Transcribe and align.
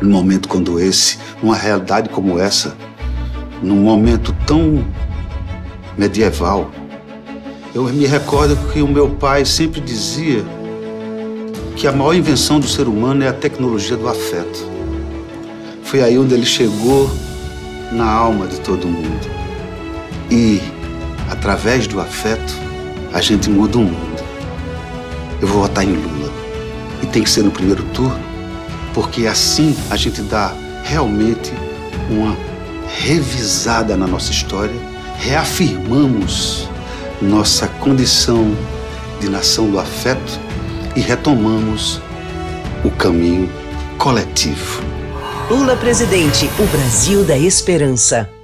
num 0.00 0.10
momento 0.10 0.48
como 0.48 0.78
esse, 0.78 1.18
numa 1.42 1.56
realidade 1.56 2.08
como 2.08 2.38
essa, 2.38 2.76
num 3.62 3.76
momento 3.76 4.34
tão 4.46 4.84
medieval. 5.96 6.70
Eu 7.74 7.84
me 7.84 8.06
recordo 8.06 8.56
que 8.72 8.82
o 8.82 8.88
meu 8.88 9.10
pai 9.10 9.44
sempre 9.44 9.80
dizia 9.80 10.44
que 11.76 11.86
a 11.86 11.92
maior 11.92 12.14
invenção 12.14 12.58
do 12.58 12.66
ser 12.66 12.88
humano 12.88 13.22
é 13.22 13.28
a 13.28 13.32
tecnologia 13.32 13.96
do 13.96 14.08
afeto. 14.08 14.68
Foi 15.82 16.02
aí 16.02 16.18
onde 16.18 16.34
ele 16.34 16.46
chegou 16.46 17.10
na 17.92 18.10
alma 18.10 18.46
de 18.46 18.60
todo 18.60 18.86
mundo. 18.86 19.28
E, 20.30 20.60
através 21.30 21.86
do 21.86 22.00
afeto, 22.00 22.54
a 23.12 23.20
gente 23.20 23.50
muda 23.50 23.78
o 23.78 23.82
mundo. 23.82 24.22
Eu 25.40 25.48
vou 25.48 25.62
votar 25.62 25.84
em 25.84 25.92
Lula. 25.92 26.32
E 27.02 27.06
tem 27.06 27.22
que 27.22 27.30
ser 27.30 27.42
no 27.42 27.50
primeiro 27.50 27.82
turno, 27.94 28.20
porque 28.94 29.26
assim 29.26 29.76
a 29.90 29.96
gente 29.96 30.22
dá 30.22 30.52
realmente 30.84 31.52
uma 32.10 32.36
revisada 32.88 33.96
na 33.96 34.06
nossa 34.06 34.30
história, 34.30 34.74
reafirmamos 35.18 36.68
nossa 37.20 37.68
condição 37.68 38.56
de 39.20 39.28
nação 39.28 39.70
do 39.70 39.78
afeto 39.78 40.40
e 40.96 41.00
retomamos 41.00 42.00
o 42.84 42.90
caminho 42.90 43.48
coletivo. 43.98 44.82
Lula 45.50 45.76
presidente, 45.76 46.48
o 46.58 46.66
Brasil 46.66 47.24
da 47.24 47.36
esperança. 47.36 48.39